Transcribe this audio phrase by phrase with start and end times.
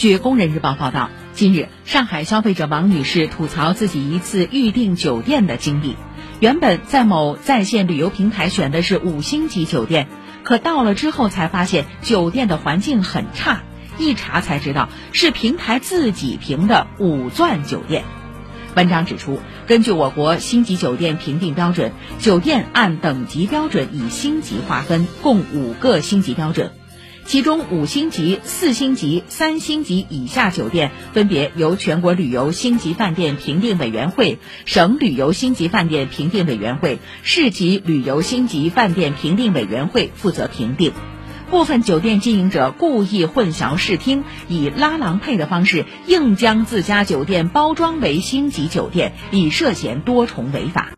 [0.00, 5.94] 据《工人日报》报道，近日，上海消费者王女士吐槽自己一次预订酒店的经历。
[6.38, 10.08] 原本在某在线旅游平台选的是五星级酒店，
[10.42, 13.60] 可到了之后才发现酒店的环境很差，
[13.98, 18.04] 一查才知道是平台自己评的五钻酒店。
[18.74, 26.72] 文章指出，根据我国星级酒店评定标准，酒店按等级标准以星级划分，共五个星级标准。
[27.26, 40.92] 其中五星级、四星级、三星级以下酒店分别由全国旅游星级饭店评定委员会、省旅游星级饭店评定委员会、市级旅游星级饭店评定委员会负责评定。
[41.50, 50.88] 部分酒店经营者故意混淆视听，以拉郎配的方式硬将自家酒店包装为星级酒店，已涉嫌多重违法。